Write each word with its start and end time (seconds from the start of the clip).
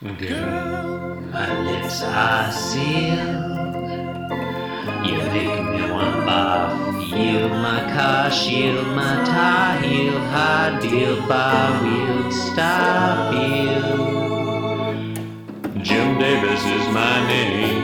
Girl, 0.00 1.16
my 1.32 1.60
lips 1.64 2.02
are 2.04 2.52
sealed. 2.52 3.18
You 5.04 5.18
make 5.18 5.64
me 5.64 5.90
want 5.90 6.22
barf. 6.24 7.10
Yield 7.10 7.50
my 7.50 7.80
car, 7.92 8.30
shield 8.30 8.86
my 8.94 9.24
tie, 9.24 9.80
heel, 9.82 10.16
hard 10.16 10.80
deal, 10.80 11.20
bar 11.26 11.82
wheel, 11.82 12.30
stop 12.30 13.34
you. 13.34 13.82
Jim 15.82 16.16
Davis 16.16 16.64
is 16.64 16.88
my 16.94 17.26
name. 17.26 17.82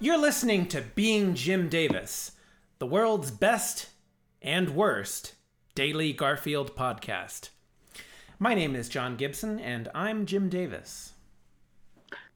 You're 0.00 0.18
listening 0.18 0.66
to 0.70 0.80
Being 0.80 1.36
Jim 1.36 1.68
Davis, 1.68 2.32
the 2.80 2.86
world's 2.86 3.30
best 3.30 3.90
and 4.42 4.70
worst 4.70 5.34
daily 5.76 6.12
Garfield 6.12 6.74
podcast. 6.74 7.50
My 8.40 8.54
name 8.54 8.76
is 8.76 8.88
John 8.88 9.16
Gibson, 9.16 9.58
and 9.58 9.88
I'm 9.96 10.24
Jim 10.24 10.48
Davis. 10.48 11.14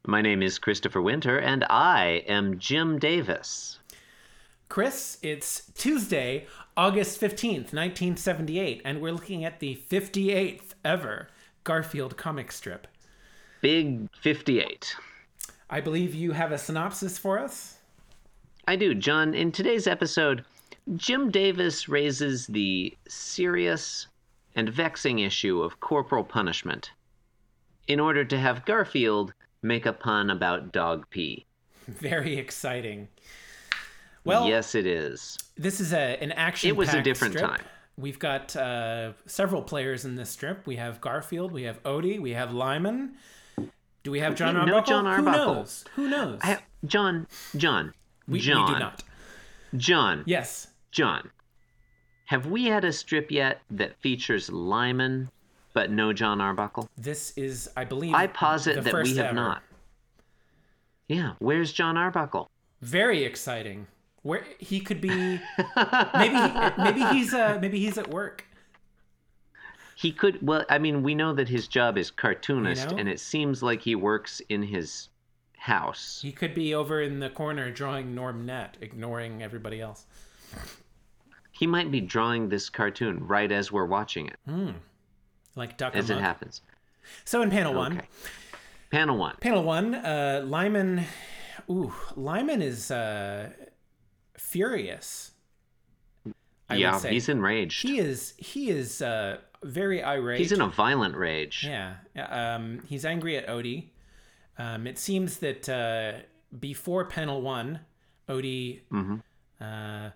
My 0.05 0.21
name 0.21 0.43
is 0.43 0.59
Christopher 0.59 1.01
Winter, 1.01 1.39
and 1.39 1.63
I 1.71 2.25
am 2.27 2.59
Jim 2.59 2.99
Davis. 2.99 3.79
Chris, 4.69 5.19
it's 5.23 5.71
Tuesday, 5.77 6.49
August 6.77 7.21
15th, 7.21 7.73
1978, 7.73 8.83
and 8.85 9.01
we're 9.01 9.12
looking 9.12 9.45
at 9.45 9.61
the 9.61 9.81
58th 9.89 10.75
ever 10.85 11.29
Garfield 11.62 12.17
comic 12.17 12.51
strip. 12.51 12.89
Big 13.61 14.09
58. 14.23 14.97
I 15.71 15.81
believe 15.81 16.17
you 16.17 16.33
have 16.33 16.51
a 16.51 16.59
synopsis 16.59 17.17
for 17.17 17.39
us? 17.39 17.77
I 18.67 18.75
do, 18.75 18.93
John. 18.93 19.34
In 19.34 19.53
today's 19.53 19.87
episode, 19.87 20.45
Jim 20.97 21.31
Davis 21.31 21.89
raises 21.89 22.48
the 22.48 22.93
serious 23.07 24.09
and 24.55 24.69
vexing 24.69 25.19
issue 25.19 25.62
of 25.62 25.80
corporal 25.80 26.24
punishment 26.24 26.91
in 27.88 27.98
order 28.01 28.24
to 28.24 28.38
have 28.38 28.65
Garfield 28.65 29.33
make 29.62 29.87
a 29.87 29.92
pun 29.92 30.30
about 30.30 30.73
dog 30.73 31.09
pee. 31.11 31.47
Very 31.89 32.36
exciting. 32.36 33.09
Well, 34.25 34.48
yes, 34.48 34.75
it 34.75 34.86
is. 34.86 35.36
This 35.56 35.81
is 35.81 35.92
a 35.92 36.17
an 36.22 36.33
action. 36.33 36.69
It 36.69 36.77
was 36.77 36.94
a 36.94 37.03
different 37.03 37.34
strip. 37.34 37.50
time. 37.50 37.62
We've 37.98 38.19
got 38.19 38.55
uh, 38.56 39.12
several 39.27 39.62
players 39.62 40.05
in 40.05 40.14
this 40.14 40.31
strip. 40.31 40.66
We 40.66 40.77
have 40.77 41.00
Garfield, 41.00 41.53
we 41.53 41.64
have 41.64 41.83
Odie, 41.83 42.20
we 42.20 42.31
have 42.33 42.53
Lyman. 42.53 43.16
Do 44.03 44.11
we 44.11 44.20
have 44.20 44.34
Jon 44.34 44.56
Arbuckle? 44.56 44.81
No 44.81 44.84
Jon 44.87 45.06
Arbuckle? 45.06 45.42
Who 45.42 45.55
knows? 45.55 45.84
Who 45.97 46.09
knows? 46.09 46.39
I, 46.42 46.59
John, 46.87 47.27
John, 47.56 47.92
we, 48.27 48.41
John, 48.41 48.66
we 48.66 48.72
do 48.75 48.78
not. 48.81 49.03
John, 49.77 50.22
Yes. 50.27 50.69
John. 50.91 51.31
Have 52.33 52.47
we 52.47 52.64
had 52.64 52.83
a 52.83 52.94
strip 52.94 53.30
yet 53.30 53.61
that 53.72 53.94
features 54.00 54.50
Lyman 54.50 55.30
but 55.75 55.91
no 55.91 56.14
Jon 56.14 56.41
Arbuckle? 56.41 56.88
This 56.97 57.36
is, 57.36 57.69
I 57.77 57.84
believe, 57.84 58.14
I 58.14 58.27
posit 58.27 58.83
that 58.84 58.94
we 59.05 59.16
have 59.16 59.27
ever. 59.27 59.34
not. 59.34 59.62
Yeah, 61.08 61.33
where's 61.41 61.75
Jon 61.75 61.98
Arbuckle? 61.98 62.48
Very 62.80 63.22
exciting. 63.25 63.86
Where 64.22 64.47
he 64.58 64.80
could 64.80 65.03
be, 65.03 65.10
maybe 66.14 66.38
maybe 66.78 67.05
he's 67.14 67.34
uh, 67.34 67.58
maybe 67.60 67.78
he's 67.78 67.98
at 67.98 68.08
work. 68.08 68.47
He 69.94 70.10
could 70.10 70.38
well, 70.41 70.64
I 70.70 70.78
mean, 70.78 71.03
we 71.03 71.14
know 71.14 71.34
that 71.34 71.50
his 71.50 71.69
job 71.69 71.98
is 71.98 72.10
cartoonist 72.10 72.84
You 72.84 72.91
know? 72.92 72.97
and 73.00 73.08
it 73.10 73.20
seems 73.20 73.62
like 73.62 73.83
he 73.83 73.94
works 73.94 74.41
in 74.48 74.62
his 74.62 75.10
house. 75.58 76.20
He 76.22 76.33
could 76.33 76.55
be 76.55 76.75
over 76.75 77.03
in 77.03 77.20
the 77.20 77.28
corner 77.28 77.70
drawing 77.70 78.14
Norm 78.14 78.47
Net, 78.47 78.78
ignoring 78.80 79.42
everybody 79.42 79.83
else. 79.83 80.06
He 81.63 81.67
might 81.69 81.93
be 81.93 82.01
drawing 82.01 82.49
this 82.49 82.69
cartoon 82.69 83.25
right 83.25 83.53
as 83.53 83.71
we're 83.71 83.87
watching 83.87 84.27
it, 84.27 84.75
Like 85.55 85.77
Duck 85.77 85.95
as 85.95 86.11
it 86.11 86.19
happens. 86.19 86.61
So 87.25 87.41
in 87.41 87.51
panel 87.51 87.73
one, 87.73 87.99
Okay. 87.99 88.09
Panel 88.91 89.17
1. 89.17 89.37
Panel 89.41 89.63
one, 89.63 89.95
uh, 89.95 90.43
Lyman. 90.45 91.05
Ooh, 91.71 91.95
Lyman 92.17 92.63
is 92.63 92.91
uh, 92.91 93.51
furious. 94.37 95.31
I 96.69 96.75
yeah, 96.75 96.95
would 96.95 97.03
say. 97.03 97.12
he's 97.12 97.28
enraged. 97.28 97.83
He 97.83 98.01
is. 98.01 98.34
He 98.39 98.69
is 98.69 99.01
uh, 99.01 99.39
very 99.62 100.03
irate. 100.03 100.41
He's 100.41 100.51
in 100.51 100.62
a 100.62 100.67
violent 100.69 101.15
rage. 101.15 101.65
Yeah. 101.65 101.95
Um, 102.17 102.81
he's 102.89 103.05
angry 103.05 103.37
at 103.37 103.47
Odie. 103.47 103.91
Um, 104.59 104.89
it 104.89 104.99
seems 104.99 105.39
that 105.39 105.69
uh, 105.69 106.22
before 106.59 107.05
panel 107.05 107.41
one, 107.41 107.78
Odie. 108.28 108.81
Mm-hmm. 108.91 109.19
Uh, 109.61 110.11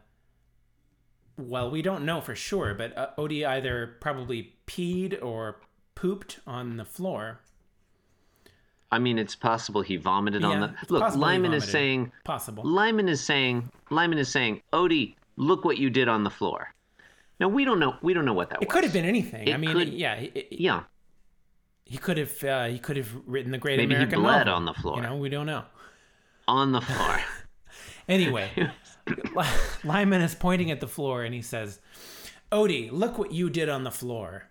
well, 1.39 1.71
we 1.71 1.83
don't 1.83 2.05
know 2.05 2.21
for 2.21 2.35
sure, 2.35 2.75
but 2.75 2.97
uh, 2.97 3.09
Odie 3.19 3.47
either 3.47 3.97
probably 4.01 4.55
peed 4.67 5.23
or 5.23 5.61
pooped 5.95 6.41
on 6.47 6.77
the 6.77 6.85
floor. 6.85 7.41
I 8.91 8.99
mean, 8.99 9.19
it's 9.19 9.35
possible 9.35 9.83
he 9.83 9.97
vomited 9.97 10.45
on 10.45 10.61
the. 10.61 10.75
Look, 10.89 11.15
Lyman 11.17 11.53
is 11.53 11.65
saying. 11.65 12.13
Possible. 12.25 12.65
Lyman 12.65 13.09
is 13.09 13.21
saying. 13.21 13.69
Lyman 13.91 14.19
is 14.19 14.29
saying, 14.29 14.63
Odie, 14.73 15.17
look 15.37 15.65
what 15.65 15.77
you 15.79 15.91
did 15.91 16.09
on 16.09 16.23
the 16.25 16.31
floor. 16.31 16.73
Now 17.41 17.49
we 17.49 17.65
don't 17.65 17.79
know. 17.81 17.97
We 18.01 18.15
don't 18.15 18.25
know 18.25 18.33
what 18.33 18.49
that 18.51 18.63
It 18.63 18.69
was. 18.69 18.73
could 18.73 18.85
have 18.85 18.93
been 18.93 19.05
anything. 19.05 19.49
It 19.49 19.55
I 19.55 19.57
mean, 19.57 19.73
could- 19.73 19.89
yeah, 19.93 20.15
it, 20.15 20.49
Yeah, 20.53 20.85
he 21.85 21.99
could 21.99 22.17
have. 22.17 22.45
Uh, 22.45 22.65
he 22.67 22.79
could 22.79 22.97
have 22.97 23.11
written 23.27 23.51
the 23.51 23.59
Great 23.59 23.77
Maybe 23.77 23.91
he 23.95 23.97
American 23.97 24.21
bled 24.23 24.47
Novel. 24.47 24.55
on 24.55 24.65
the 24.65 24.75
floor. 24.75 24.97
You 24.97 25.03
know, 25.03 25.17
we 25.17 25.29
don't 25.29 25.47
know. 25.47 25.65
on 26.49 26.73
the 26.73 26.81
floor. 26.81 27.21
Anyway, 28.09 28.49
Lyman 29.85 30.21
is 30.23 30.35
pointing 30.35 30.71
at 30.71 30.81
the 30.81 30.89
floor 30.89 31.23
and 31.25 31.35
he 31.35 31.43
says, 31.43 31.81
"Odie, 32.51 32.91
look 32.91 33.19
what 33.19 33.33
you 33.33 33.51
did 33.51 33.69
on 33.69 33.85
the 33.85 33.91
floor." 33.91 34.51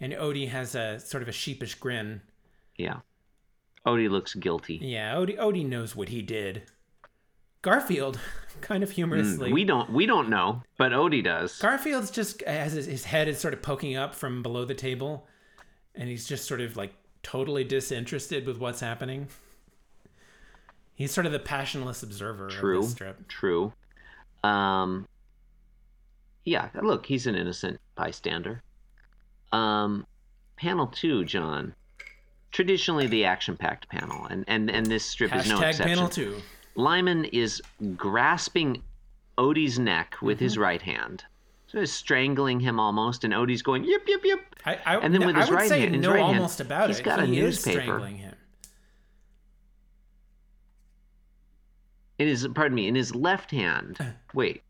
And 0.00 0.12
Odie 0.12 0.48
has 0.48 0.74
a 0.74 0.98
sort 0.98 1.22
of 1.22 1.28
a 1.28 1.32
sheepish 1.32 1.76
grin. 1.76 2.22
yeah. 2.76 3.00
Odie 3.86 4.08
looks 4.10 4.34
guilty. 4.34 4.78
Yeah, 4.80 5.14
Odie, 5.16 5.36
Odie 5.36 5.66
knows 5.68 5.96
what 5.96 6.08
he 6.08 6.22
did. 6.22 6.62
Garfield, 7.62 8.20
kind 8.60 8.84
of 8.84 8.92
humorously, 8.92 9.50
Mm, 9.50 9.54
We 9.54 9.64
don't. 9.64 9.90
We 9.92 10.06
don't 10.06 10.28
know, 10.28 10.62
but 10.78 10.92
Odie 10.92 11.22
does. 11.24 11.58
Garfield's 11.58 12.10
just 12.12 12.42
has 12.42 12.72
his, 12.74 12.86
his 12.86 13.04
head 13.04 13.26
is 13.26 13.38
sort 13.40 13.54
of 13.54 13.60
poking 13.62 13.96
up 13.96 14.14
from 14.14 14.40
below 14.42 14.64
the 14.64 14.74
table, 14.74 15.26
and 15.96 16.08
he's 16.08 16.28
just 16.28 16.46
sort 16.46 16.60
of 16.60 16.76
like 16.76 16.92
totally 17.24 17.64
disinterested 17.64 18.46
with 18.46 18.58
what's 18.58 18.78
happening. 18.80 19.26
He's 20.94 21.10
sort 21.12 21.26
of 21.26 21.32
the 21.32 21.38
passionless 21.40 22.02
observer 22.02 22.48
True. 22.48 22.78
of 22.78 22.82
this 22.84 22.92
strip. 22.92 23.26
True. 23.28 23.72
Um. 24.44 25.06
Yeah. 26.44 26.68
Look, 26.82 27.06
he's 27.06 27.26
an 27.26 27.34
innocent 27.36 27.80
bystander. 27.94 28.62
Um, 29.52 30.06
panel 30.56 30.86
two, 30.88 31.24
John. 31.24 31.74
Traditionally, 32.50 33.06
the 33.06 33.24
action-packed 33.24 33.88
panel, 33.88 34.26
and 34.26 34.44
and 34.48 34.70
and 34.70 34.84
this 34.86 35.04
strip 35.04 35.34
is 35.34 35.48
no 35.48 35.56
exception. 35.60 35.86
panel 35.86 36.08
two. 36.08 36.36
Lyman 36.74 37.24
is 37.26 37.62
grasping 37.96 38.82
Odie's 39.38 39.78
neck 39.78 40.16
with 40.20 40.38
his 40.38 40.54
Mm-hmm. 40.54 40.62
right 40.62 40.82
hand, 40.82 41.24
so 41.66 41.78
of 41.80 41.88
strangling 41.88 42.60
him 42.60 42.78
almost, 42.78 43.24
and 43.24 43.32
Odie's 43.32 43.62
going 43.62 43.84
yip 43.84 44.02
yip 44.06 44.22
yip. 44.24 44.40
I, 44.66 44.78
I, 44.84 44.96
And 44.98 45.14
then 45.14 45.24
with 45.26 45.36
I 45.36 45.40
his 45.40 45.48
would 45.50 45.56
right 45.56 45.68
say 45.68 45.80
hand- 45.80 46.00
no 46.00 46.10
right 46.10 46.20
hand, 46.20 46.36
almost 46.36 46.60
about 46.60 46.88
he's 46.88 46.98
it. 46.98 47.00
He's 47.00 47.04
got 47.06 47.20
a 47.20 47.26
he 47.26 47.40
newspaper. 47.40 47.80
strangling 47.80 48.16
him. 48.16 48.34
In 52.18 52.28
his 52.28 52.46
pardon 52.54 52.74
me, 52.74 52.86
in 52.88 52.94
his 52.94 53.14
left 53.14 53.50
hand. 53.50 53.98
Wait. 54.34 54.62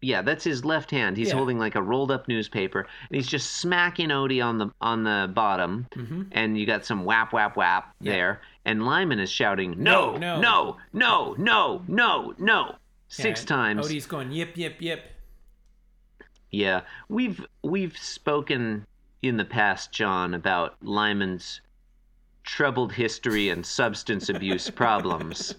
Yeah, 0.00 0.20
that's 0.20 0.44
his 0.44 0.66
left 0.66 0.90
hand. 0.90 1.16
He's 1.16 1.28
Yeah. 1.28 1.36
holding 1.36 1.58
like 1.58 1.76
a 1.76 1.82
rolled 1.82 2.10
up 2.10 2.28
newspaper, 2.28 2.80
and 2.80 3.16
he's 3.16 3.26
just 3.26 3.52
smacking 3.52 4.10
Odie 4.10 4.44
on 4.44 4.58
the 4.58 4.68
on 4.80 5.02
the 5.02 5.30
bottom. 5.32 5.86
Mm-hmm. 5.92 6.22
And 6.32 6.58
you 6.58 6.66
got 6.66 6.84
some 6.84 7.04
whap 7.06 7.32
whap 7.32 7.56
whap 7.56 7.94
there, 8.02 8.42
and 8.66 8.84
Lyman 8.84 9.18
is 9.18 9.30
shouting, 9.30 9.82
No, 9.82 10.16
"No, 10.18 10.38
no. 10.38 10.40
no, 10.40 10.76
no, 10.92 11.34
no, 11.38 11.82
no, 11.88 12.34
no!" 12.38 12.74
Six 13.08 13.40
Yeah, 13.42 13.46
times. 13.46 13.86
Odie's 13.88 14.04
going 14.06 14.30
yip 14.30 14.56
yip 14.58 14.76
yip. 14.82 15.10
Yeah, 16.50 16.82
we've 17.08 17.44
we've 17.62 17.96
spoken 17.96 18.86
in 19.22 19.38
the 19.38 19.44
past, 19.44 19.90
John, 19.90 20.34
about 20.34 20.76
Lyman's 20.82 21.62
troubled 22.42 22.92
history 22.92 23.48
and 23.48 23.64
substance 23.64 24.28
abuse 24.28 24.68
problems. 24.82 25.54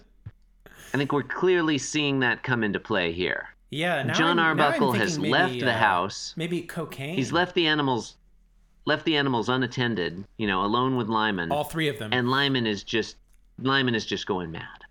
I 0.94 0.98
think 0.98 1.12
we're 1.12 1.22
clearly 1.22 1.78
seeing 1.78 2.20
that 2.20 2.42
come 2.42 2.64
into 2.64 2.80
play 2.80 3.12
here. 3.12 3.48
Yeah, 3.70 4.02
now 4.02 4.14
John 4.14 4.38
I'm, 4.38 4.58
Arbuckle 4.58 4.92
has 4.92 5.18
maybe, 5.18 5.30
left 5.30 5.58
the 5.58 5.72
uh, 5.72 5.78
house. 5.78 6.34
Maybe 6.36 6.62
cocaine. 6.62 7.16
He's 7.16 7.32
left 7.32 7.54
the 7.54 7.66
animals 7.66 8.16
left 8.86 9.04
the 9.04 9.16
animals 9.16 9.48
unattended, 9.48 10.24
you 10.38 10.46
know, 10.46 10.64
alone 10.64 10.96
with 10.96 11.08
Lyman. 11.08 11.50
all 11.50 11.64
three 11.64 11.88
of 11.88 11.98
them. 11.98 12.12
and 12.12 12.30
Lyman 12.30 12.66
is 12.66 12.84
just 12.84 13.16
Lyman 13.58 13.94
is 13.94 14.06
just 14.06 14.26
going 14.26 14.50
mad. 14.50 14.84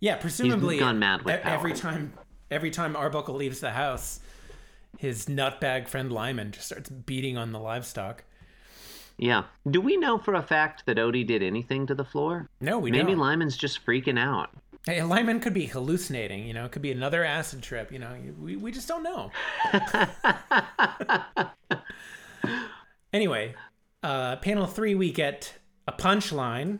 yeah, 0.00 0.16
presumably 0.16 0.78
gone 0.78 0.98
mad 0.98 1.22
with 1.22 1.34
e- 1.34 1.40
every 1.42 1.72
power. 1.72 1.80
time 1.80 2.12
every 2.50 2.70
time 2.70 2.94
Arbuckle 2.94 3.34
leaves 3.34 3.60
the 3.60 3.70
house, 3.70 4.20
his 4.98 5.26
nutbag 5.26 5.88
friend 5.88 6.12
Lyman 6.12 6.52
just 6.52 6.66
starts 6.66 6.90
beating 6.90 7.36
on 7.36 7.52
the 7.52 7.58
livestock. 7.58 8.24
Yeah. 9.18 9.44
Do 9.68 9.80
we 9.80 9.96
know 9.96 10.16
for 10.18 10.34
a 10.34 10.42
fact 10.42 10.86
that 10.86 10.96
Odie 10.96 11.26
did 11.26 11.42
anything 11.42 11.86
to 11.88 11.94
the 11.94 12.04
floor? 12.04 12.48
No, 12.60 12.78
we 12.78 12.90
Maybe 12.90 13.12
don't. 13.12 13.18
Lyman's 13.18 13.56
just 13.56 13.84
freaking 13.84 14.18
out. 14.18 14.50
Hey, 14.86 15.02
Lyman 15.02 15.40
could 15.40 15.52
be 15.54 15.66
hallucinating. 15.66 16.46
You 16.46 16.54
know, 16.54 16.64
it 16.64 16.72
could 16.72 16.82
be 16.82 16.92
another 16.92 17.24
acid 17.24 17.62
trip. 17.62 17.90
You 17.92 17.98
know, 17.98 18.16
we 18.40 18.56
we 18.56 18.70
just 18.70 18.86
don't 18.88 19.02
know. 19.02 19.30
anyway, 23.12 23.54
Uh, 24.02 24.36
panel 24.36 24.66
three, 24.66 24.94
we 24.94 25.10
get 25.12 25.54
a 25.88 25.92
punchline. 25.92 26.78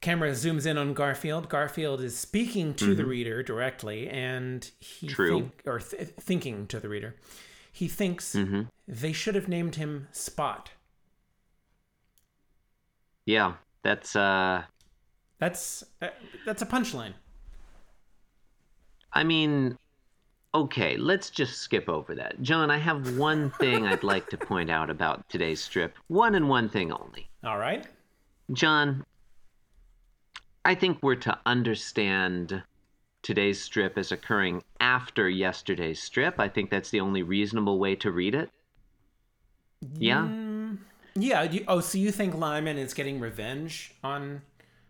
Camera 0.00 0.30
zooms 0.30 0.64
in 0.66 0.78
on 0.78 0.94
Garfield. 0.94 1.48
Garfield 1.50 2.00
is 2.00 2.18
speaking 2.18 2.72
to 2.74 2.94
the 2.94 3.04
reader 3.04 3.42
directly, 3.42 4.08
and 4.08 4.68
he 4.80 5.06
True. 5.06 5.40
think- 5.40 5.62
or 5.66 5.78
th- 5.80 6.08
thinking 6.18 6.66
to 6.68 6.80
the 6.80 6.88
reader. 6.88 7.14
He 7.72 7.88
thinks 7.88 8.36
they 8.86 9.12
should 9.12 9.34
have 9.34 9.48
named 9.48 9.76
him 9.76 10.08
Spot. 10.12 10.70
Yeah, 13.24 13.54
that's 13.82 14.14
uh 14.14 14.62
That's 15.38 15.82
uh, 16.00 16.08
that's 16.44 16.62
a 16.62 16.66
punchline. 16.66 17.14
I 19.12 19.24
mean, 19.24 19.76
okay, 20.54 20.96
let's 20.96 21.30
just 21.30 21.58
skip 21.58 21.88
over 21.88 22.14
that. 22.14 22.40
John, 22.42 22.70
I 22.70 22.78
have 22.78 23.16
one 23.18 23.50
thing 23.50 23.86
I'd 23.86 24.04
like 24.04 24.28
to 24.30 24.38
point 24.38 24.70
out 24.70 24.90
about 24.90 25.28
today's 25.28 25.60
strip. 25.62 25.96
One 26.08 26.34
and 26.34 26.48
one 26.48 26.68
thing 26.68 26.92
only. 26.92 27.28
All 27.44 27.58
right. 27.58 27.86
John, 28.52 29.04
I 30.64 30.74
think 30.74 30.98
we're 31.02 31.16
to 31.16 31.38
understand 31.46 32.62
today's 33.22 33.60
strip 33.60 33.96
as 33.96 34.12
occurring 34.12 34.62
after 34.80 35.28
yesterday's 35.28 36.02
strip. 36.02 36.38
I 36.38 36.48
think 36.48 36.70
that's 36.70 36.90
the 36.90 37.00
only 37.00 37.22
reasonable 37.22 37.78
way 37.78 37.94
to 37.96 38.10
read 38.10 38.34
it. 38.34 38.50
Yeah? 39.98 40.28
Yeah. 41.14 41.42
You, 41.42 41.64
oh, 41.68 41.80
so 41.80 41.98
you 41.98 42.10
think 42.10 42.34
Lyman 42.34 42.78
is 42.78 42.94
getting 42.94 43.20
revenge 43.20 43.94
on? 44.02 44.42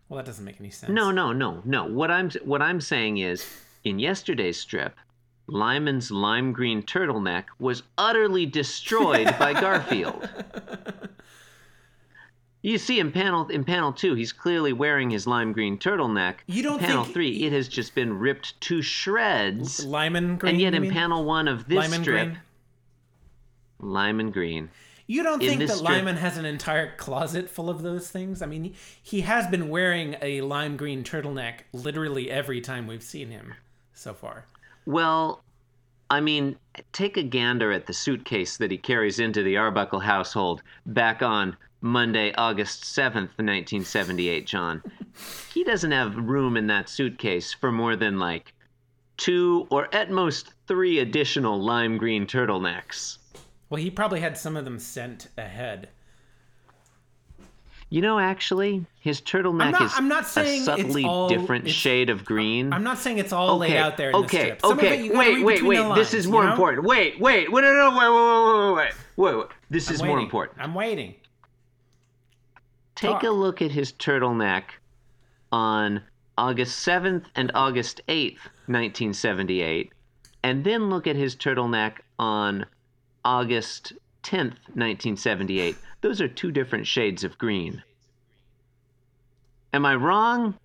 Well, 0.09 0.17
that 0.17 0.25
doesn't 0.25 0.45
make 0.45 0.59
any 0.59 0.69
sense. 0.69 0.91
No, 0.91 1.11
no, 1.11 1.31
no, 1.31 1.61
no. 1.65 1.85
What 1.85 2.11
I'm 2.11 2.29
what 2.43 2.61
I'm 2.61 2.81
saying 2.81 3.17
is 3.17 3.45
in 3.83 3.99
yesterday's 3.99 4.59
strip, 4.59 4.95
Lyman's 5.47 6.11
lime 6.11 6.53
green 6.53 6.83
turtleneck 6.83 7.45
was 7.59 7.83
utterly 7.97 8.45
destroyed 8.45 9.35
by 9.39 9.53
Garfield. 9.59 10.29
You 12.63 12.77
see 12.77 12.99
in 13.01 13.11
panel 13.11 13.47
in 13.49 13.65
panel 13.65 13.91
two, 13.91 14.15
he's 14.15 14.31
clearly 14.31 14.71
wearing 14.71 15.09
his 15.09 15.27
lime 15.27 15.51
green 15.51 15.77
turtleneck. 15.77 16.35
You 16.47 16.63
don't 16.63 16.79
panel 16.79 17.03
think- 17.03 17.13
three, 17.13 17.43
it 17.43 17.51
has 17.51 17.67
just 17.67 17.93
been 17.93 18.17
ripped 18.17 18.59
to 18.61 18.81
shreds. 18.81 19.85
Lyman 19.85 20.37
Green. 20.37 20.53
and 20.53 20.61
yet 20.61 20.73
in 20.73 20.83
mean? 20.83 20.91
panel 20.91 21.25
one 21.25 21.49
of 21.49 21.67
this 21.67 21.77
Lyman 21.77 22.01
strip, 22.01 22.27
Green. 22.29 22.39
Lyman 23.79 24.31
Green. 24.31 24.69
You 25.07 25.23
don't 25.23 25.41
in 25.43 25.49
think 25.49 25.59
that 25.67 25.75
strip- 25.75 25.89
Lyman 25.89 26.15
has 26.15 26.37
an 26.37 26.45
entire 26.45 26.95
closet 26.95 27.49
full 27.49 27.69
of 27.69 27.81
those 27.81 28.09
things? 28.09 28.41
I 28.41 28.45
mean, 28.45 28.63
he, 28.63 28.75
he 29.01 29.21
has 29.21 29.45
been 29.47 29.67
wearing 29.67 30.15
a 30.21 30.39
lime 30.39 30.77
green 30.77 31.03
turtleneck 31.03 31.63
literally 31.73 32.31
every 32.31 32.61
time 32.61 32.87
we've 32.87 33.03
seen 33.03 33.29
him 33.29 33.53
so 33.93 34.13
far. 34.13 34.45
Well, 34.85 35.43
I 36.09 36.21
mean, 36.21 36.55
take 36.93 37.17
a 37.17 37.23
gander 37.23 37.73
at 37.73 37.87
the 37.87 37.93
suitcase 37.93 38.55
that 38.55 38.71
he 38.71 38.77
carries 38.77 39.19
into 39.19 39.43
the 39.43 39.57
Arbuckle 39.57 39.99
household 39.99 40.63
back 40.85 41.21
on 41.21 41.57
Monday, 41.87 42.33
August 42.35 42.83
7th, 42.85 43.35
1978, 43.37 44.47
John. 44.47 44.81
He 45.53 45.65
doesn't 45.65 45.91
have 45.91 46.15
room 46.15 46.55
in 46.55 46.67
that 46.67 46.87
suitcase 46.87 47.51
for 47.53 47.73
more 47.73 47.97
than 47.97 48.17
like 48.17 48.53
two 49.17 49.67
or 49.69 49.93
at 49.93 50.09
most 50.09 50.53
three 50.65 50.99
additional 50.99 51.61
lime 51.61 51.97
green 51.97 52.25
turtlenecks. 52.25 53.17
Well, 53.69 53.81
he 53.81 53.91
probably 53.91 54.21
had 54.21 54.37
some 54.37 54.55
of 54.55 54.63
them 54.63 54.79
sent 54.79 55.27
ahead. 55.37 55.89
You 57.89 58.01
know, 58.01 58.17
actually, 58.17 58.85
his 59.01 59.19
turtleneck 59.19 59.71
not- 59.73 59.81
is 59.81 59.91
I'm 59.97 60.07
not 60.07 60.25
saying 60.25 60.65
a 60.67 60.73
it's 60.75 60.83
subtly 60.83 61.03
all- 61.03 61.27
different 61.27 61.69
shade 61.69 62.09
of 62.09 62.23
green. 62.23 62.71
I'm 62.71 62.83
not 62.83 62.97
saying 62.97 63.17
it's 63.17 63.33
all 63.33 63.57
laid 63.57 63.75
out 63.75 63.97
there 63.97 64.09
in 64.11 64.15
okay, 64.15 64.37
the 64.37 64.43
strip. 64.45 64.61
Some 64.61 64.71
of 64.71 64.77
okay, 64.79 64.99
it 64.99 65.03
you 65.03 65.11
gotta 65.11 65.19
wait, 65.19 65.43
wait, 65.43 65.63
wait. 65.63 65.77
This 65.77 65.87
lines, 65.89 66.13
is 66.13 66.25
you 66.27 66.31
more 66.31 66.45
know? 66.45 66.51
important. 66.51 66.87
Wait, 66.87 67.19
wait, 67.19 67.51
wait, 67.51 67.61
no, 67.61 67.73
no, 67.73 67.89
wait, 67.91 68.09
wait, 68.09 68.75
wait, 68.77 68.85
wait, 68.87 68.93
wait, 69.17 69.33
wait, 69.33 69.37
wait. 69.37 69.47
This 69.69 69.89
I'm 69.89 69.95
is 69.95 70.01
more 70.03 70.19
important. 70.19 70.59
I'm 70.61 70.73
waiting. 70.73 71.15
Take 73.03 73.11
Talk. 73.11 73.23
a 73.23 73.31
look 73.31 73.61
at 73.61 73.71
his 73.71 73.91
turtleneck 73.91 74.63
on 75.51 76.03
August 76.37 76.87
7th 76.87 77.25
and 77.35 77.51
August 77.53 77.99
8th, 78.07 78.39
1978, 78.67 79.91
and 80.41 80.63
then 80.63 80.89
look 80.89 81.05
at 81.05 81.17
his 81.17 81.35
turtleneck 81.35 81.97
on 82.17 82.65
August 83.25 83.91
10th, 84.23 84.55
1978. 84.75 85.75
Those 85.99 86.21
are 86.21 86.29
two 86.29 86.49
different 86.49 86.87
shades 86.87 87.25
of 87.25 87.37
green. 87.37 87.83
Am 89.73 89.85
I 89.85 89.95
wrong? 89.95 90.57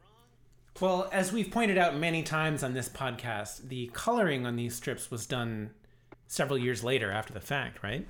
Well, 0.81 1.09
as 1.11 1.33
we've 1.33 1.51
pointed 1.51 1.77
out 1.77 1.97
many 1.97 2.23
times 2.23 2.63
on 2.63 2.73
this 2.73 2.89
podcast, 2.89 3.69
the 3.69 3.91
coloring 3.95 4.47
on 4.47 4.55
these 4.55 4.77
strips 4.77 5.11
was 5.11 5.27
done 5.27 5.71
several 6.29 6.57
years 6.57 6.85
later 6.85 7.11
after 7.11 7.33
the 7.33 7.41
fact, 7.41 7.83
right? 7.83 8.07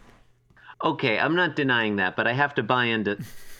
Okay, 0.85 1.19
I'm 1.19 1.35
not 1.35 1.57
denying 1.57 1.97
that, 1.97 2.15
but 2.15 2.27
I 2.27 2.35
have 2.35 2.55
to 2.57 2.63
buy 2.63 2.85
into 2.85 3.17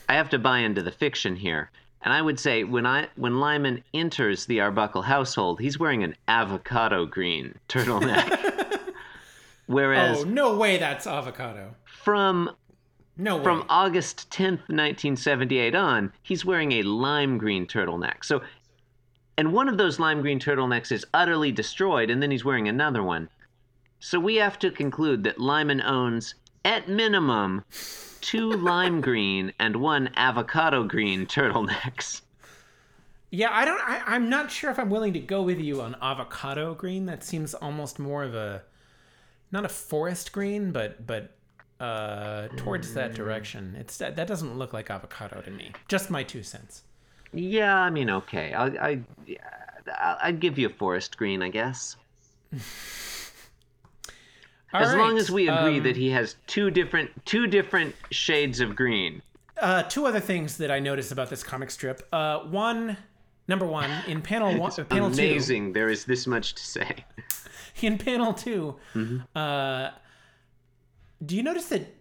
I 0.09 0.15
have 0.15 0.31
to 0.31 0.39
buy 0.39 0.61
into 0.61 0.83
the 0.83 0.91
fiction 0.91 1.37
here. 1.37 1.71
And 2.03 2.13
I 2.15 2.23
would 2.23 2.39
say 2.39 2.65
when 2.65 2.87
I 2.87 3.09
when 3.17 3.41
Lyman 3.41 3.83
enters 3.93 4.47
the 4.47 4.61
Arbuckle 4.61 5.03
household, 5.03 5.61
he's 5.61 5.79
wearing 5.79 6.05
an 6.05 6.15
avocado 6.29 7.07
green 7.07 7.57
turtleneck. 7.69 8.81
Whereas 9.67 10.19
Oh, 10.21 10.25
no 10.25 10.57
way 10.57 10.79
that's 10.79 11.07
avocado. 11.07 11.75
from 11.85 12.51
No 13.17 13.37
way. 13.39 13.43
from 13.43 13.65
August 13.69 14.31
10th, 14.31 14.69
1978 14.71 15.75
on, 15.75 16.13
he's 16.23 16.45
wearing 16.45 16.73
a 16.73 16.83
lime 16.85 17.37
green 17.37 17.67
turtleneck. 17.67 18.25
So 18.25 18.43
and 19.37 19.53
one 19.53 19.69
of 19.69 19.77
those 19.77 19.99
lime 20.01 20.21
green 20.21 20.41
turtlenecks 20.41 20.91
is 20.91 21.05
utterly 21.13 21.53
destroyed 21.53 22.11
and 22.11 22.23
then 22.23 22.31
he's 22.31 22.45
wearing 22.45 22.69
another 22.69 23.03
one. 23.03 23.29
So 24.01 24.19
we 24.21 24.37
have 24.37 24.59
to 24.61 24.71
conclude 24.71 25.25
that 25.25 25.41
Lyman 25.41 25.81
owns 25.83 26.35
at 26.69 26.89
minimum 26.89 27.65
two 28.21 28.51
lime 28.53 29.01
green 29.01 29.53
and 29.59 29.77
one 29.77 30.11
avocado 30.17 30.85
green 30.85 31.27
turtlenecks. 31.27 32.21
yeah, 33.31 33.49
I 33.53 33.65
don't. 33.65 33.81
I, 33.81 34.03
I'm 34.07 34.29
not 34.29 34.51
sure 34.51 34.71
if 34.71 34.79
I'm 34.79 34.91
willing 34.91 35.13
to 35.15 35.21
go 35.21 35.43
with 35.43 35.59
you 35.59 35.81
on 35.81 35.97
avocado 36.03 36.75
green. 36.75 37.07
That 37.07 37.25
seems 37.25 37.55
almost 37.55 37.99
more 37.99 38.23
of 38.23 38.35
a, 38.35 38.63
not 39.51 39.65
a 39.65 39.69
forest 39.69 40.33
green, 40.33 40.71
but 40.73 41.07
but 41.07 41.35
uh, 41.81 42.49
towards 42.57 42.93
that 42.95 43.15
direction. 43.15 43.75
It's 43.79 43.97
that 43.99 44.17
that 44.17 44.27
doesn't 44.27 44.59
look 44.59 44.73
like 44.73 44.91
avocado 44.91 45.41
to 45.41 45.51
me. 45.51 45.73
Just 45.89 46.11
my 46.11 46.23
two 46.23 46.43
cents. 46.43 46.83
Yeah, 47.33 47.77
I 47.77 47.91
mean, 47.91 48.09
okay. 48.11 48.53
I, 48.55 48.67
I, 48.67 49.01
I- 49.87 50.17
I'd 50.23 50.41
give 50.41 50.59
you 50.59 50.67
a 50.67 50.71
forest 50.71 51.17
green, 51.17 51.43
I 51.43 51.49
guess. 51.51 51.97
All 54.73 54.83
as 54.83 54.95
long 54.95 55.17
as 55.17 55.31
we 55.31 55.49
agree 55.49 55.79
um, 55.79 55.85
that 55.85 55.97
he 55.97 56.11
has 56.11 56.37
two 56.47 56.71
different 56.71 57.11
two 57.25 57.47
different 57.47 57.95
shades 58.11 58.61
of 58.61 58.77
green. 58.77 59.23
Uh, 59.61 59.83
two 59.85 60.07
other 60.07 60.21
things 60.21 60.57
that 60.59 60.71
I 60.71 60.79
noticed 60.79 61.11
about 61.11 61.31
this 61.31 61.43
comic 61.43 61.71
strip. 61.71 62.07
Uh, 62.13 62.41
one, 62.41 62.97
number 63.49 63.67
one, 63.67 63.91
in 64.07 64.21
panel 64.23 64.57
one, 64.59 64.71
uh, 64.79 64.85
panel 64.85 65.11
two, 65.11 65.23
Amazing. 65.23 65.73
There 65.73 65.89
is 65.89 66.05
this 66.05 66.27
much 66.27 66.55
to 66.55 66.63
say. 66.65 67.05
in 67.83 67.97
panel 67.99 68.35
2 68.35 68.75
Mm-hmm. 68.95 69.19
uh, 69.39 69.91
do 71.25 71.37
you 71.37 71.43
notice 71.43 71.67
that 71.69 71.95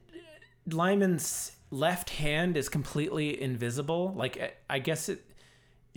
Lyman's 0.70 1.52
left 1.72 2.10
hand 2.12 2.58
is 2.58 2.70
completely 2.70 3.40
invisible? 3.42 4.14
Like, 4.16 4.38
I- 4.40 4.54
I 4.76 4.80
guess 4.80 5.10
it 5.10 5.24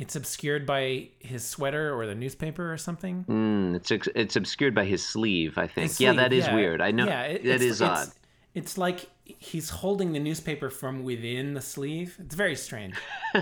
it's 0.00 0.16
obscured 0.16 0.64
by 0.66 1.08
his 1.20 1.44
sweater 1.44 1.94
or 1.94 2.06
the 2.06 2.14
newspaper 2.14 2.72
or 2.72 2.78
something. 2.78 3.24
Mm, 3.28 3.76
it's 3.76 3.90
it's 4.14 4.34
obscured 4.36 4.74
by 4.74 4.84
his 4.86 5.04
sleeve, 5.06 5.58
I 5.58 5.66
think. 5.66 5.88
His 5.90 6.00
yeah, 6.00 6.14
that 6.14 6.32
is 6.32 6.46
yeah. 6.46 6.54
weird. 6.54 6.80
I 6.80 6.90
know 6.90 7.06
Yeah, 7.06 7.22
it- 7.22 7.42
that 7.44 7.54
it's- 7.56 7.62
is 7.70 7.80
it's- 7.82 8.08
odd. 8.08 8.14
It's 8.52 8.76
like 8.76 9.08
he's 9.24 9.70
holding 9.70 10.12
the 10.12 10.18
newspaper 10.18 10.70
from 10.70 11.04
within 11.04 11.54
the 11.54 11.60
sleeve. 11.60 12.16
It's 12.18 12.34
very 12.34 12.56
strange. 12.56 12.96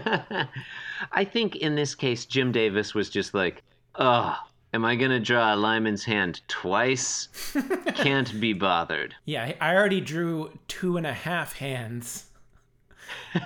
I 1.12 1.24
think 1.24 1.56
in 1.56 1.76
this 1.76 1.94
case, 1.94 2.26
Jim 2.26 2.52
Davis 2.52 2.92
was 2.94 3.08
just 3.08 3.32
like, 3.32 3.62
"Oh, 3.94 4.36
am 4.74 4.84
I 4.84 4.96
gonna 4.96 5.18
draw 5.20 5.54
Lyman's 5.54 6.04
hand 6.04 6.42
twice? 6.48 7.28
Can't 7.94 8.38
be 8.38 8.52
bothered." 8.52 9.14
Yeah, 9.24 9.52
I 9.62 9.74
already 9.74 10.02
drew 10.02 10.52
two 10.68 10.98
and 10.98 11.06
a 11.06 11.14
half 11.14 11.54
hands 11.56 12.26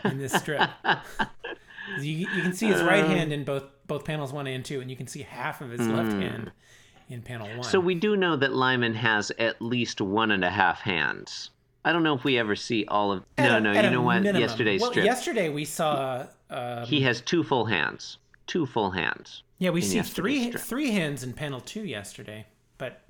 in 0.05 0.19
this 0.19 0.33
strip. 0.33 0.69
you, 2.01 2.29
you 2.35 2.43
can 2.43 2.53
see 2.53 2.67
his 2.67 2.83
right 2.83 3.05
hand 3.05 3.33
in 3.33 3.45
both 3.45 3.65
both 3.87 4.05
panels 4.05 4.33
one 4.33 4.47
and 4.47 4.65
two, 4.65 4.81
and 4.81 4.91
you 4.91 4.97
can 4.97 5.07
see 5.07 5.23
half 5.23 5.61
of 5.61 5.71
his 5.71 5.87
left 5.87 6.13
hand 6.13 6.53
in 7.09 7.23
panel 7.23 7.47
one. 7.49 7.57
Hmm. 7.57 7.63
So 7.63 7.81
we 7.81 7.95
do 7.95 8.17
know 8.17 8.37
that 8.37 8.53
Lyman 8.53 8.95
has 8.95 9.31
at 9.39 9.61
least 9.61 10.01
one 10.01 10.31
and 10.31 10.45
a 10.45 10.51
half 10.51 10.81
hands. 10.81 11.51
I 11.85 11.93
don't 11.93 12.03
know 12.05 12.15
if 12.15 12.23
we 12.25 12.39
ever 12.39 12.55
see 12.55 12.85
all 12.87 13.13
of. 13.13 13.25
At 13.39 13.49
no, 13.63 13.71
a- 13.71 13.75
no. 13.75 13.81
You 13.83 13.91
know 13.91 14.03
what? 14.03 14.23
minimum. 14.23 14.41
Yesterday's 14.41 14.81
well, 14.81 14.91
strip. 14.91 15.05
Yesterday 15.05 15.49
we 15.49 15.65
saw. 15.65 16.27
Um, 16.49 16.85
He 16.85 17.01
has 17.03 17.21
two 17.21 17.43
full 17.43 17.65
hands. 17.65 18.19
Two 18.47 18.67
full 18.67 18.91
hands. 18.91 19.43
yeah, 19.59 19.71
we 19.71 19.81
see 19.81 20.01
three 20.03 20.49
strip. 20.49 20.63
three 20.63 20.91
hands 20.91 21.23
in 21.23 21.33
panel 21.33 21.61
two 21.61 21.85
yesterday, 21.85 22.47
but 22.79 23.01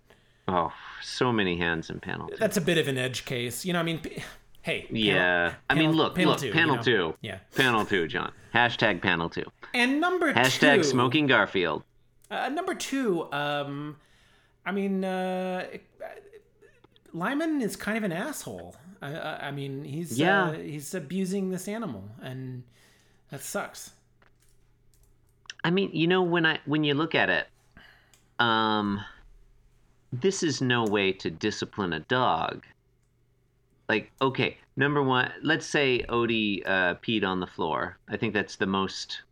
Oh, 0.49 0.73
so 1.03 1.33
many 1.33 1.57
hands 1.57 1.89
in 1.91 2.01
panel. 2.01 2.29
two. 2.29 2.37
that's 2.37 2.57
a 2.57 2.61
bit 2.61 2.79
of 2.79 2.87
an 2.89 2.99
edge 2.99 3.25
case. 3.25 3.65
You 3.65 3.73
know, 3.73 3.81
I 3.81 3.83
mean, 3.83 4.01
hey. 4.63 4.83
panel- 4.83 4.97
Yeah. 5.03 5.55
I 5.71 5.75
mean, 5.75 5.93
look, 5.93 6.15
panel 6.15 6.31
look, 6.33 6.41
two, 6.41 6.47
you 6.49 6.53
panel 6.53 6.77
know. 6.77 6.83
two. 6.83 7.15
Yeah. 7.21 7.39
Panel 7.57 7.85
two, 7.85 8.09
John. 8.09 8.33
Hashtag 8.55 9.01
panel 9.03 9.29
two. 9.29 9.45
And 9.75 10.01
number 10.01 10.33
Hashtag 10.33 10.77
two. 10.79 10.85
smoking 10.85 11.27
Garfield. 11.27 11.83
Uh, 12.31 12.49
number 12.49 12.75
two, 12.75 13.31
um, 13.33 13.97
I 14.65 14.73
mean, 14.73 15.05
uh, 15.05 15.67
Lyman 17.13 17.61
is 17.61 17.77
kind 17.77 17.99
of 17.99 18.05
an 18.05 18.13
asshole. 18.13 18.77
I, 19.01 19.15
I, 19.15 19.49
I 19.49 19.51
mean, 19.51 19.85
he's 19.85 20.19
Yeah. 20.19 20.45
uh, 20.45 20.53
he's 20.53 20.95
abusing 20.95 21.51
this 21.51 21.69
animal, 21.69 22.09
and 22.23 22.63
that 23.31 23.43
sucks. 23.43 23.93
I 25.65 25.71
mean, 25.71 25.91
you 25.93 26.07
know, 26.07 26.23
when 26.23 26.47
I 26.47 26.61
when 26.65 26.85
you 26.85 26.95
look 26.95 27.15
at 27.15 27.29
it, 27.31 27.47
um, 28.39 29.01
this 30.13 30.43
is 30.43 30.61
no 30.61 30.85
way 30.85 31.13
to 31.13 31.31
discipline 31.31 31.93
a 31.93 32.01
dog. 32.01 32.65
Like, 33.89 34.11
okay, 34.21 34.57
number 34.77 35.03
one, 35.03 35.31
let's 35.43 35.67
say 35.67 36.05
Odie 36.09 36.63
uh, 36.67 36.95
peed 36.97 37.25
on 37.25 37.41
the 37.41 37.47
floor. 37.47 37.99
I 38.09 38.17
think 38.17 38.33
that's 38.35 38.57
the 38.57 38.67
most 38.67 39.23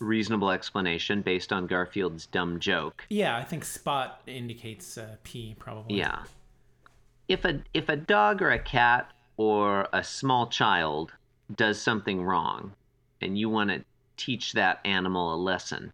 reasonable 0.00 0.50
explanation 0.50 1.22
based 1.22 1.52
on 1.52 1.66
Garfield's 1.68 2.26
dumb 2.26 2.58
joke. 2.58 3.04
Yeah, 3.10 3.36
I 3.36 3.44
think 3.44 3.64
spot 3.64 4.22
indicates 4.26 4.96
uh, 4.98 5.16
P 5.24 5.54
probably. 5.58 5.98
Yeah. 5.98 6.22
If 7.28 7.44
a 7.44 7.60
if 7.74 7.88
a 7.88 7.96
dog 7.96 8.42
or 8.42 8.50
a 8.50 8.58
cat 8.58 9.10
or 9.36 9.88
a 9.92 10.02
small 10.02 10.46
child 10.48 11.12
does 11.54 11.80
something 11.80 12.22
wrong 12.24 12.72
and 13.20 13.38
you 13.38 13.48
want 13.48 13.70
to 13.70 13.84
teach 14.16 14.52
that 14.54 14.80
animal 14.84 15.34
a 15.34 15.36
lesson, 15.36 15.92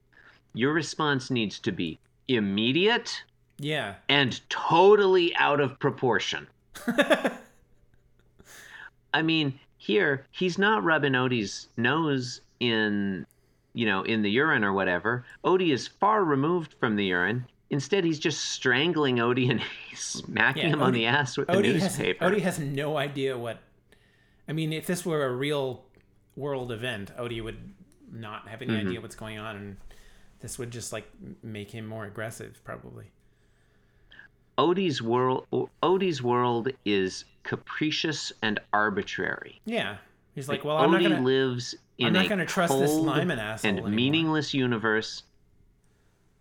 your 0.54 0.72
response 0.72 1.30
needs 1.30 1.58
to 1.60 1.72
be 1.72 1.98
immediate 2.28 3.22
Yeah. 3.58 3.94
and 4.08 4.40
totally 4.48 5.34
out 5.36 5.60
of 5.60 5.78
proportion. 5.78 6.46
I 9.18 9.22
mean, 9.22 9.58
here 9.76 10.26
he's 10.30 10.58
not 10.58 10.84
rubbing 10.84 11.12
Odie's 11.12 11.68
nose 11.76 12.40
in, 12.60 13.26
you 13.74 13.86
know, 13.86 14.02
in 14.02 14.22
the 14.22 14.30
urine 14.30 14.64
or 14.64 14.72
whatever. 14.72 15.24
Odie 15.44 15.72
is 15.72 15.88
far 15.88 16.24
removed 16.24 16.74
from 16.80 16.96
the 16.96 17.06
urine. 17.06 17.46
Instead, 17.70 18.04
he's 18.04 18.18
just 18.18 18.40
strangling 18.46 19.16
Odie 19.16 19.50
and 19.50 19.60
he's 19.90 20.00
smacking 20.00 20.70
Yeah, 20.70 20.74
him 20.74 20.82
on 20.82 20.92
the 20.92 21.06
ass 21.06 21.36
with 21.36 21.50
the 21.50 21.58
Odie 21.58 21.78
has, 21.80 21.98
newspaper. 21.98 22.24
Odie 22.24 22.40
has 22.42 22.58
no 22.58 22.96
idea 22.96 23.36
what. 23.36 23.58
I 24.48 24.52
mean, 24.52 24.72
if 24.72 24.86
this 24.86 25.04
were 25.04 25.24
a 25.26 25.34
real 25.34 25.84
world 26.36 26.72
event, 26.72 27.12
Odie 27.18 27.42
would 27.42 27.58
not 28.10 28.48
have 28.48 28.62
any 28.62 28.72
Mm-hmm. 28.72 28.88
idea 28.88 29.00
what's 29.00 29.16
going 29.16 29.38
on, 29.38 29.56
and 29.56 29.76
this 30.40 30.58
would 30.58 30.70
just 30.70 30.92
like 30.92 31.10
make 31.42 31.70
him 31.70 31.86
more 31.86 32.06
aggressive, 32.06 32.60
probably. 32.64 33.10
Odie's 34.58 35.00
world, 35.02 35.46
Odie's 35.82 36.22
world 36.22 36.68
is 36.84 37.24
capricious 37.48 38.30
and 38.42 38.60
arbitrary. 38.74 39.58
Yeah, 39.64 39.96
he's 40.34 40.50
like, 40.50 40.64
well, 40.64 40.76
I'm 40.76 40.90
not 40.90 41.02
gonna. 41.02 41.22
lives 41.22 41.74
in 41.96 42.08
I'm 42.08 42.12
not 42.12 42.26
a 42.26 42.28
gonna 42.28 42.44
trust 42.44 42.78
this 42.78 42.92
Lyman 42.92 43.38
asshole 43.38 43.70
and 43.70 43.78
anymore. 43.78 43.96
meaningless 43.96 44.52
universe 44.52 45.22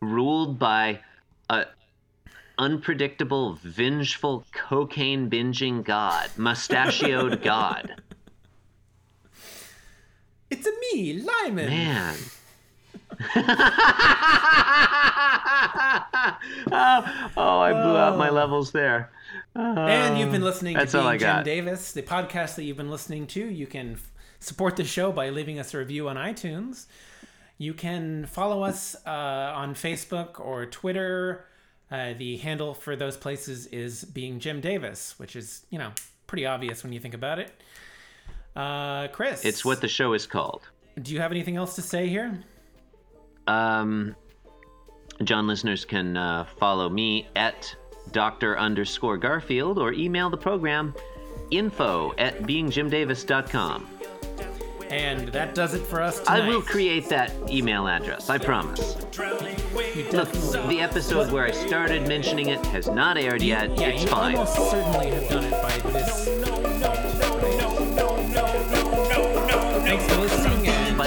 ruled 0.02 0.60
by 0.60 1.00
a 1.50 1.66
unpredictable, 2.58 3.54
vengeful, 3.64 4.46
cocaine 4.52 5.30
binging 5.30 5.82
god, 5.82 6.30
mustachioed 6.36 7.42
god. 7.42 8.02
It's 10.50 10.68
a 10.68 10.72
me, 10.94 11.22
Lyman. 11.22 11.70
Man. 11.70 12.16
Oh, 16.72 17.30
oh, 17.38 17.60
I 17.60 17.72
blew 17.74 17.98
out 17.98 18.18
my 18.18 18.30
levels 18.30 18.72
there. 18.72 19.12
And 19.56 20.18
you've 20.20 20.32
been 20.32 20.44
listening 20.44 20.78
That's 20.78 20.92
to 20.92 21.02
all 21.02 21.08
I 21.08 21.18
Jim 21.18 21.28
got. 21.28 21.46
Davis, 21.46 21.92
the 21.92 22.04
podcast 22.04 22.56
that 22.56 22.64
you've 22.64 22.78
been 22.78 22.92
listening 22.92 23.28
to. 23.28 23.46
You 23.46 23.68
can 23.68 23.94
f- 23.94 24.12
support 24.40 24.76
the 24.76 24.84
show 24.84 25.12
by 25.12 25.30
leaving 25.30 25.60
us 25.60 25.74
a 25.74 25.80
review 25.80 26.08
on 26.10 26.16
iTunes. 26.16 26.86
You 27.58 27.74
can 27.74 28.26
follow 28.28 28.64
us 28.64 28.96
uh, 29.06 29.10
on 29.10 29.74
Facebook 29.74 30.40
or 30.40 30.66
Twitter. 30.68 31.46
Uh, 31.90 32.14
the 32.18 32.38
handle 32.38 32.74
for 32.74 32.96
those 32.96 33.18
places 33.18 33.66
is 33.68 34.04
Being 34.04 34.40
Jim 34.40 34.62
Davis, 34.62 35.16
which 35.18 35.36
is, 35.36 35.66
you 35.70 35.80
know, 35.80 35.92
pretty 36.28 36.46
obvious 36.46 36.84
when 36.84 36.94
you 36.94 37.00
think 37.00 37.14
about 37.14 37.40
it. 37.40 37.52
Uh, 38.56 39.08
Chris, 39.08 39.44
It's 39.46 39.64
what 39.64 39.82
the 39.82 39.88
show 39.88 40.14
is 40.14 40.28
called. 40.28 40.68
Do 41.02 41.14
you 41.14 41.20
have 41.20 41.32
anything 41.32 41.56
else 41.58 41.76
to 41.76 41.82
say 41.82 42.08
here? 42.10 42.40
Um, 43.48 44.16
John 45.24 45.48
listeners 45.48 45.86
can 45.86 46.16
uh, 46.16 46.46
follow 46.60 46.90
me 46.90 47.28
at 47.36 47.76
Dr. 48.12 48.58
underscore 48.58 49.18
Garfield 49.18 49.80
or 49.80 49.94
email 49.94 50.30
the 50.30 50.38
program 50.38 50.94
info 51.52 52.14
at 52.18 52.44
beingjimdavis.com. 52.44 53.88
And 54.90 55.28
that 55.30 55.54
does 55.54 55.74
it 55.74 55.86
for 55.86 56.02
us 56.02 56.20
tonight. 56.20 56.44
I 56.44 56.48
will 56.48 56.62
create 56.62 57.10
that 57.10 57.34
email 57.50 57.88
address, 57.88 58.30
I 58.30 58.38
promise. 58.38 58.96
Look, 59.18 60.32
the 60.32 60.78
episode 60.80 61.30
where 61.32 61.46
I 61.46 61.52
started 61.52 62.08
mentioning 62.08 62.50
it 62.50 62.66
has 62.68 62.88
not 62.88 63.18
aired 63.18 63.42
yet. 63.42 63.78
Yeah, 63.78 63.90
it's 63.90 64.04
you 64.04 64.08
fine. 64.10 64.36
almost 64.36 64.56
certainly 64.72 65.08
have 65.12 65.28
done 65.30 65.44
it 65.44 65.52
by 65.52 65.92
this. 65.92 66.28
No, 66.28 66.62
no, 66.78 66.94
no, 69.48 69.82
Thanks 69.84 70.06
for 70.08 70.22
listening. 70.22 70.68
And 70.68 70.98